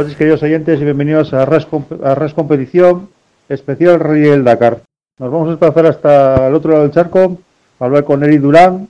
[0.00, 1.66] Buenas noches, queridos oyentes, y bienvenidos a Res,
[2.02, 3.10] a Res Competición,
[3.50, 4.80] especial Rally del Dakar.
[5.18, 7.36] Nos vamos a desplazar hasta el otro lado del charco
[7.76, 8.88] para hablar con Eri Durán,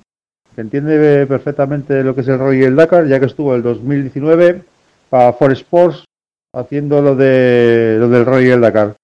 [0.55, 4.63] que entiende perfectamente lo que es el Rally del Dakar, ya que estuvo el 2019
[5.09, 6.05] para For Sports
[6.53, 8.95] haciendo lo, de, lo del Rally del Dakar.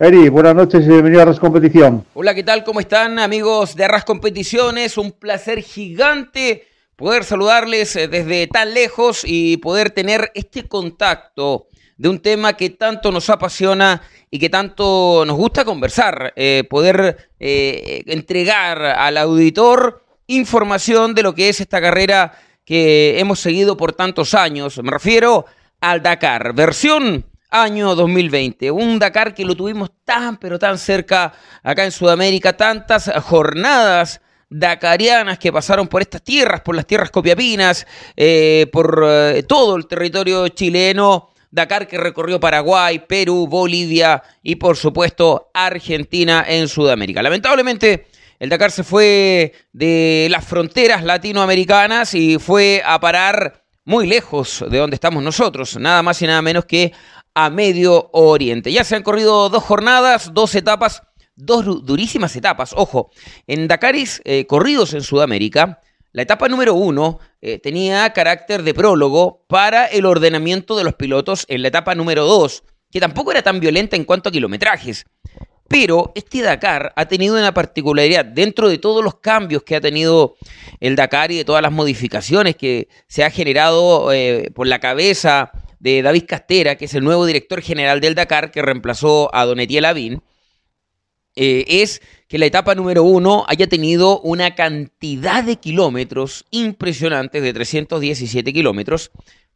[0.00, 2.04] Eri, buenas noches y bienvenido a Ras Competición.
[2.14, 2.64] Hola, ¿qué tal?
[2.64, 4.98] ¿Cómo están amigos de Ras Competiciones?
[4.98, 6.64] Un placer gigante
[6.96, 12.70] poder saludarles eh, desde tan lejos y poder tener este contacto de un tema que
[12.70, 20.04] tanto nos apasiona y que tanto nos gusta conversar, eh, poder eh, entregar al auditor
[20.26, 22.32] información de lo que es esta carrera
[22.64, 24.80] que hemos seguido por tantos años.
[24.82, 25.46] Me refiero
[25.80, 28.70] al Dakar, versión año 2020.
[28.70, 34.20] Un Dakar que lo tuvimos tan, pero tan cerca acá en Sudamérica, tantas jornadas
[34.54, 39.86] dakarianas que pasaron por estas tierras, por las tierras copiapinas, eh, por eh, todo el
[39.86, 41.30] territorio chileno.
[41.50, 47.22] Dakar que recorrió Paraguay, Perú, Bolivia y por supuesto Argentina en Sudamérica.
[47.22, 48.06] Lamentablemente
[48.40, 54.78] el Dakar se fue de las fronteras latinoamericanas y fue a parar muy lejos de
[54.78, 56.92] donde estamos nosotros, nada más y nada menos que
[57.34, 58.72] a Medio Oriente.
[58.72, 61.02] Ya se han corrido dos jornadas, dos etapas,
[61.36, 62.72] dos durísimas etapas.
[62.76, 63.10] Ojo,
[63.46, 65.80] en Dakaris eh, corridos en Sudamérica,
[66.12, 71.44] la etapa número uno eh, tenía carácter de prólogo para el ordenamiento de los pilotos
[71.48, 72.62] en la etapa número dos,
[72.92, 75.06] que tampoco era tan violenta en cuanto a kilometrajes.
[75.66, 80.36] Pero este Dakar ha tenido una particularidad dentro de todos los cambios que ha tenido
[80.78, 85.50] el Dakar y de todas las modificaciones que se ha generado eh, por la cabeza
[85.80, 89.58] de David Castera, que es el nuevo director general del Dakar, que reemplazó a Don
[89.58, 90.22] Etienne Lavín,
[91.36, 97.52] eh, es que la etapa número uno haya tenido una cantidad de kilómetros impresionantes, de
[97.52, 99.10] 317 kilómetros,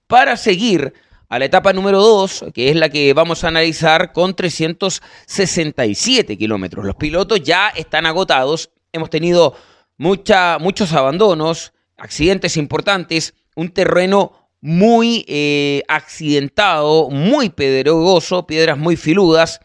[0.07, 0.93] para seguir
[1.29, 6.85] a la etapa número dos, que es la que vamos a analizar con 367 kilómetros.
[6.85, 9.55] Los pilotos ya están agotados, hemos tenido
[9.99, 19.61] mucha, muchos abandonos, accidentes importantes, un terreno muy eh, accidentado, muy pedregoso, piedras muy filudas.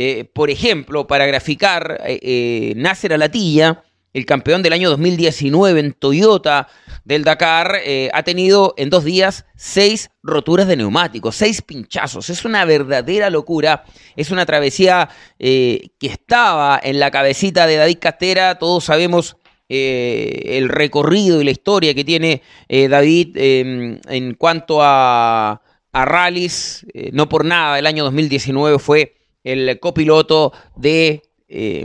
[0.00, 3.82] Eh, por ejemplo, para graficar, eh, eh Nasser Alatilla,
[4.14, 6.68] el campeón del año 2019 en Toyota
[7.04, 7.80] del Dakar,
[8.12, 12.30] ha tenido en dos días seis roturas de neumáticos, seis pinchazos.
[12.30, 13.84] Es una verdadera locura.
[14.16, 18.58] Es una travesía que estaba en la cabecita de David Castera.
[18.58, 19.36] Todos sabemos
[19.70, 25.60] eh, el recorrido y la historia que tiene eh, David em, en cuanto a,
[25.92, 26.86] rallies.
[26.94, 31.22] Eh, no por nada, el año 2019 fue el copiloto de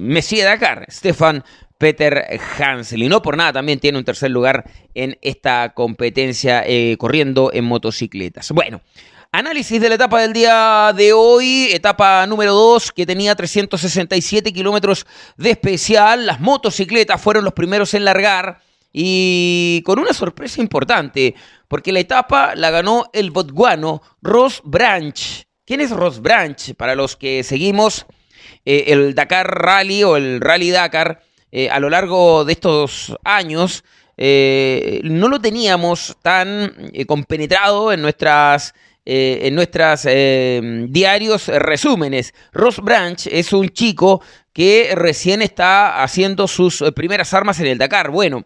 [0.01, 1.43] Messier Dakar, Stefan
[1.77, 3.03] Peter Hansel.
[3.03, 6.63] Y no por nada también tiene un tercer lugar en esta competencia
[6.97, 8.51] corriendo en motocicletas.
[8.51, 8.81] Bueno,
[9.35, 15.07] Análisis de la etapa del día de hoy, etapa número 2 que tenía 367 kilómetros
[15.37, 16.27] de especial.
[16.27, 21.33] Las motocicletas fueron los primeros en largar y con una sorpresa importante,
[21.67, 25.47] porque la etapa la ganó el botguano Ross Branch.
[25.65, 26.75] ¿Quién es Ross Branch?
[26.75, 28.05] Para los que seguimos
[28.65, 31.21] eh, el Dakar Rally o el Rally Dakar
[31.53, 33.85] eh, a lo largo de estos años,
[34.17, 38.73] eh, no lo teníamos tan compenetrado en nuestras
[39.05, 42.33] en nuestros diarios resúmenes.
[42.53, 44.21] Ross Branch es un chico
[44.53, 48.11] que recién está haciendo sus primeras armas en el Dakar.
[48.11, 48.45] Bueno,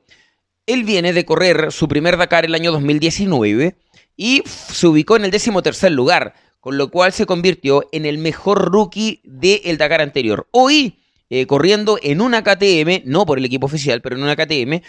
[0.66, 3.76] él viene de correr su primer Dakar el año 2019
[4.18, 8.18] y se ubicó en el décimo tercer lugar, con lo cual se convirtió en el
[8.18, 10.48] mejor rookie del Dakar anterior.
[10.52, 11.00] Hoy
[11.46, 14.82] corriendo en una KTM, no por el equipo oficial, pero en una KTM,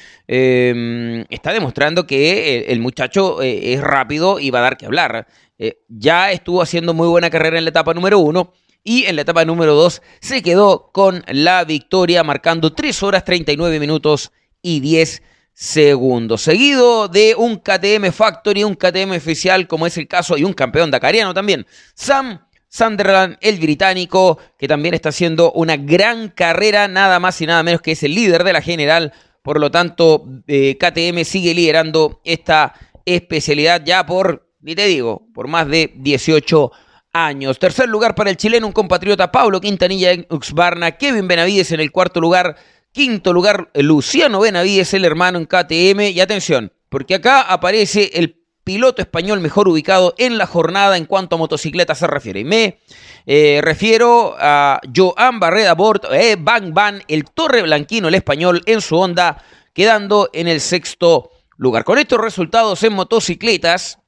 [1.30, 5.26] está demostrando que el, muchacho es rápido y va a dar que hablar.
[5.58, 8.52] Eh, ya estuvo haciendo muy buena carrera en la etapa número uno
[8.84, 13.80] y en la etapa número dos se quedó con la victoria marcando 3 horas 39
[13.80, 14.30] minutos
[14.62, 15.28] y 10 segundos.
[15.60, 20.92] Seguido de un KTM Factory, un KTM oficial como es el caso y un campeón
[20.92, 21.66] dakariano también.
[21.94, 27.64] Sam Sunderland, el británico, que también está haciendo una gran carrera, nada más y nada
[27.64, 29.12] menos que es el líder de la general.
[29.42, 32.74] Por lo tanto, eh, KTM sigue liderando esta
[33.04, 36.70] especialidad ya por ni te digo, por más de 18
[37.12, 37.58] años.
[37.58, 41.90] Tercer lugar para el chileno, un compatriota Pablo Quintanilla en Uxbarna, Kevin Benavides en el
[41.90, 42.56] cuarto lugar,
[42.92, 46.00] quinto lugar Luciano Benavides, el hermano en KTM.
[46.12, 48.38] Y atención, porque acá aparece el
[48.68, 52.44] piloto español mejor ubicado en la jornada en cuanto a motocicleta se refiere.
[52.44, 52.80] Me
[53.24, 58.96] eh, refiero a Joan Barreda Bort, eh, Bang el Torre Blanquino, el español, en su
[58.96, 59.42] onda,
[59.72, 61.84] quedando en el sexto lugar.
[61.84, 64.00] Con estos resultados en motocicletas,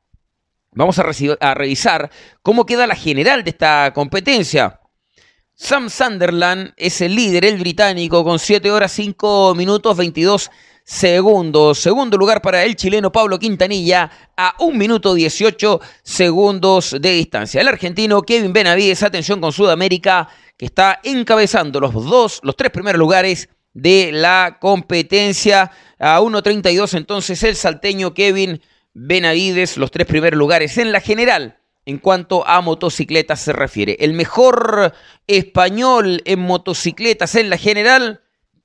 [0.73, 2.11] vamos a revisar
[2.43, 4.80] cómo queda la general de esta competencia.
[5.63, 10.51] Sam Sunderland es el líder, el británico, con 7 horas 5 minutos 22
[10.85, 11.79] segundos.
[11.79, 17.61] Segundo lugar para el chileno Pablo Quintanilla a 1 minuto 18 segundos de distancia.
[17.61, 22.99] El argentino Kevin Benavides, atención con Sudamérica, que está encabezando los dos, los tres primeros
[22.99, 25.71] lugares de la competencia.
[25.99, 28.63] A 1.32 entonces el salteño Kevin
[28.95, 31.60] Benavides, los tres primeros lugares en la general.
[31.87, 34.93] En cuanto a motocicletas se refiere, el mejor
[35.27, 38.23] español en motocicletas en la general,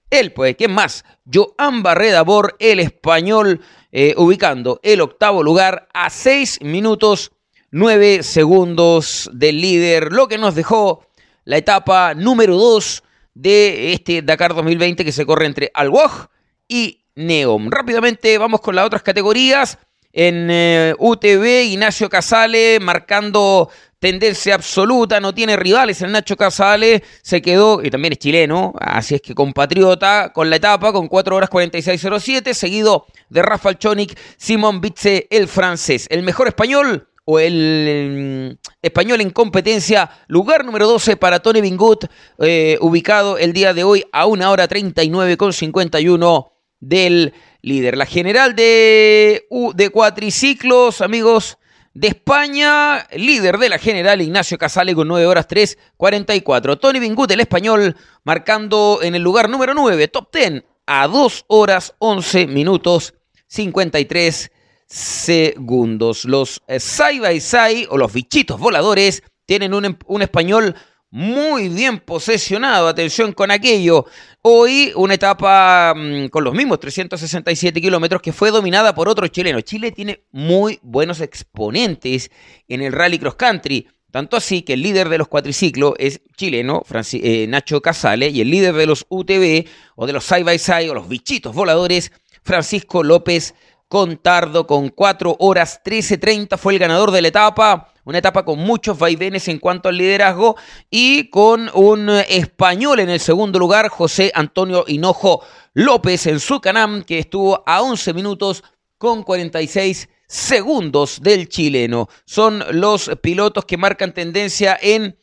[0.10, 1.06] él, pues, ¿quién más?
[1.32, 7.32] Joan Barreda Bor, el español, eh, ubicando el octavo lugar a 6 minutos
[7.72, 11.06] 9 segundos del líder, lo que nos dejó
[11.44, 13.04] la etapa número 2
[13.34, 16.28] de este Dakar 2020 que se corre entre Alwaj
[16.68, 17.70] y Neom.
[17.70, 19.78] Rápidamente vamos con las otras categorías.
[20.18, 23.70] En eh, UTV, Ignacio Casale marcando
[24.00, 29.16] tendencia absoluta, no tiene rivales el Nacho Casale, se quedó, y también es chileno, así
[29.16, 34.80] es que compatriota, con la etapa, con 4 horas 46.07, seguido de Rafael Chonic, Simón
[34.80, 36.08] Bitze, el francés.
[36.10, 42.06] El mejor español, o el, español en competencia, lugar número 12 para Tony Bingut,
[42.40, 47.34] eh, ubicado el día de hoy a 1 hora 39 con 51 del
[47.66, 47.98] líder.
[47.98, 51.58] La general de, de cuatriciclos, amigos,
[51.96, 56.78] de España, líder de la general Ignacio Casale con 9 horas 3, 44.
[56.78, 61.96] Tony Bingut, el español, marcando en el lugar número 9, top 10, a 2 horas
[62.00, 63.16] 11 minutos
[63.48, 64.52] 53
[64.86, 66.26] segundos.
[66.26, 70.76] Los eh, Sai by Sai o los bichitos voladores tienen un, un español
[71.16, 72.90] muy bien posesionado.
[72.90, 74.06] Atención con aquello.
[74.42, 79.62] Hoy una etapa mm, con los mismos 367 kilómetros que fue dominada por otro chileno.
[79.62, 82.30] Chile tiene muy buenos exponentes
[82.68, 83.88] en el rally cross country.
[84.12, 86.84] Tanto así que el líder de los cuatriciclos es chileno,
[87.14, 90.90] eh, Nacho Casale, y el líder de los UTV o de los side by side
[90.90, 92.12] o los bichitos voladores,
[92.44, 93.56] Francisco López
[93.88, 98.98] Contardo, con 4 horas 13.30 fue el ganador de la etapa una etapa con muchos
[98.98, 100.56] vaivenes en cuanto al liderazgo
[100.90, 105.44] y con un español en el segundo lugar, José Antonio Hinojo
[105.74, 108.64] López en su canam, que estuvo a 11 minutos
[108.98, 112.08] con 46 segundos del chileno.
[112.26, 115.18] Son los pilotos que marcan tendencia en,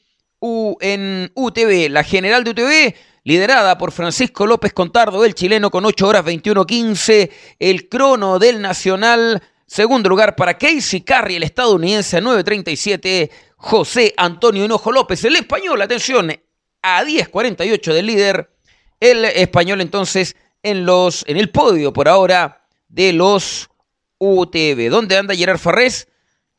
[0.81, 1.89] en UTV.
[1.89, 2.95] La general de UTV
[3.25, 7.31] liderada por Francisco López Contardo, el chileno, con 8 horas 21.15.
[7.59, 13.31] El crono del Nacional Segundo lugar para Casey Carry, el estadounidense a 9.37.
[13.57, 16.31] José Antonio Hinojo López, el español, atención,
[16.83, 18.51] a 10.48 del líder.
[19.01, 23.71] El español entonces en, los, en el podio por ahora de los
[24.19, 24.91] UTV.
[24.91, 26.07] ¿Dónde anda Gerard Farrés?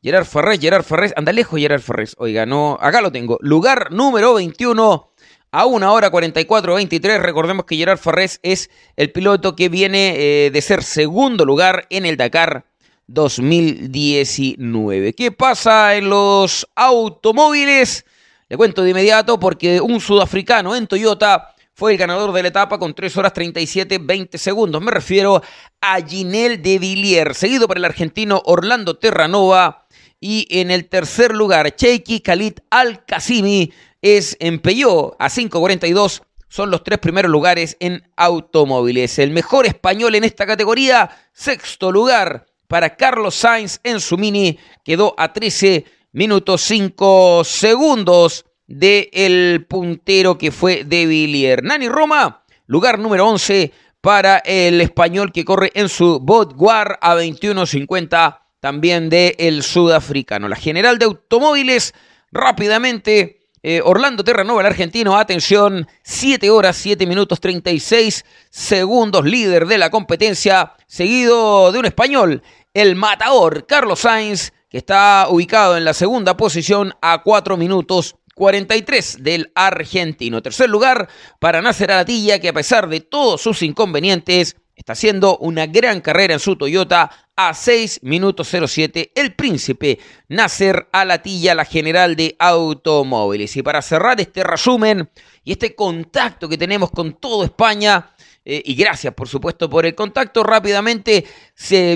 [0.02, 2.16] Gerard Farrés, Gerard Farrés, anda lejos Gerard Farrés.
[2.18, 3.38] Oiga, no, acá lo tengo.
[3.42, 5.14] Lugar número 21
[5.52, 7.20] a 1 hora 44-23.
[7.20, 12.08] Recordemos que Gerard Farrés es el piloto que viene eh, de ser segundo lugar en
[12.08, 12.73] el Dakar
[13.08, 15.14] 2019.
[15.14, 18.06] ¿Qué pasa en los automóviles?
[18.50, 22.78] Le cuento de inmediato porque un sudafricano en Toyota fue el ganador de la etapa
[22.78, 24.82] con 3 horas 37, 20 segundos.
[24.82, 25.42] Me refiero
[25.82, 29.88] a Ginel de Villiers, seguido por el argentino Orlando Terranova.
[30.20, 36.22] Y en el tercer lugar, Cheiki Khalid Al-Qasimi es Peugeot a 5.42.
[36.48, 39.18] Son los tres primeros lugares en automóviles.
[39.18, 44.58] El mejor español en esta categoría, sexto lugar, para Carlos Sainz en su mini.
[44.84, 51.62] Quedó a 13 minutos 5 segundos del el puntero que fue de Villiers.
[51.62, 58.40] Nani Roma, lugar número 11 para el español que corre en su Botguar a 21.50
[58.60, 60.48] también del el sudafricano.
[60.48, 61.94] La general de automóviles
[62.32, 69.78] rápidamente eh, Orlando Terranova, el argentino, atención, 7 horas, 7 minutos 36 segundos, líder de
[69.78, 75.94] la competencia, seguido de un español, el matador Carlos Sainz, que está ubicado en la
[75.94, 80.42] segunda posición a 4 minutos 43 del argentino.
[80.42, 81.08] Tercer lugar
[81.40, 86.34] para Nasser Alatilla, que a pesar de todos sus inconvenientes, está haciendo una gran carrera
[86.34, 93.56] en su Toyota a 6 minutos 07 el príncipe Nasser Alatilla, la general de automóviles.
[93.56, 95.12] Y para cerrar este resumen
[95.44, 98.10] y este contacto que tenemos con toda España,
[98.46, 101.26] eh, y gracias por supuesto por el contacto, rápidamente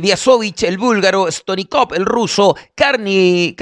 [0.02, 3.56] Viasovich, el búlgaro, Stonikov, el ruso, Karni,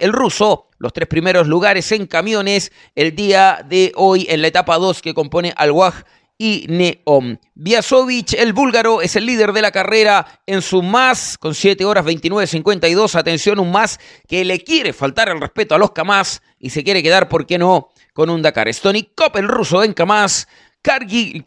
[0.00, 4.78] el ruso, los tres primeros lugares en camiones el día de hoy en la etapa
[4.78, 6.04] 2 que compone Al-Waj
[6.38, 7.36] y Neom.
[7.54, 12.06] Biasovic, el búlgaro, es el líder de la carrera en su más, con 7 horas
[12.06, 13.16] 29.52.
[13.16, 17.02] Atención, un más que le quiere faltar el respeto a los Kamaz y se quiere
[17.02, 18.68] quedar, ¿por qué no?, con un Dakar.
[18.68, 20.46] Stony el ruso en Kamaz.
[20.82, 21.42] Kargi,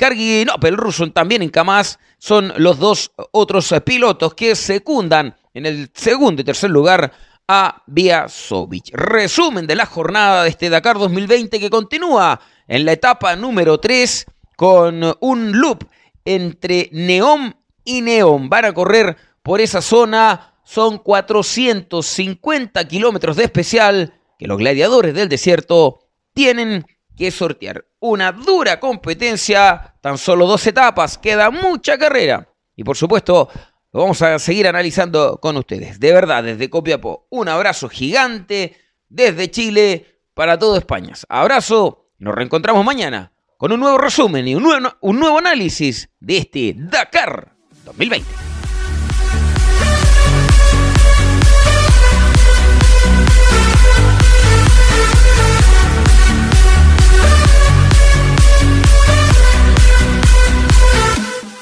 [0.64, 2.00] el ruso también en Kamaz.
[2.18, 7.12] Son los dos otros pilotos que secundan en el segundo y tercer lugar
[7.48, 8.92] a Biasovic.
[8.94, 14.26] Resumen de la jornada de este Dakar 2020 que continúa en la etapa número 3
[14.56, 15.84] con un loop
[16.24, 18.50] entre Neón y Neón.
[18.50, 20.54] Van a correr por esa zona.
[20.64, 26.00] Son 450 kilómetros de especial que los gladiadores del desierto
[26.34, 26.86] tienen
[27.22, 27.86] que sortear.
[28.00, 32.50] Una dura competencia, tan solo dos etapas, queda mucha carrera.
[32.76, 33.48] Y por supuesto,
[33.94, 36.00] lo vamos a seguir analizando con ustedes.
[36.00, 38.76] De verdad, desde Copiapó, un abrazo gigante
[39.08, 41.14] desde Chile para todo España.
[41.30, 46.38] Abrazo, nos reencontramos mañana con un nuevo resumen y un nuevo, un nuevo análisis de
[46.38, 47.54] este Dakar
[47.86, 48.28] 2020.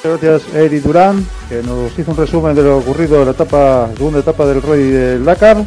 [0.09, 4.19] Gracias Eri Durán, que nos hizo un resumen de lo ocurrido en la etapa, segunda
[4.19, 5.63] etapa del Rey del Dakar.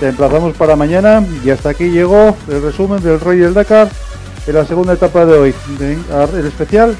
[0.00, 3.88] Te emplazamos para mañana y hasta aquí llegó el resumen del Rey del Dakar
[4.48, 6.96] en la segunda etapa de hoy, el especial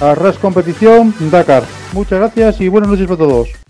[0.00, 1.64] Arras Competición Dakar.
[1.92, 3.67] Muchas gracias y buenas noches para todos.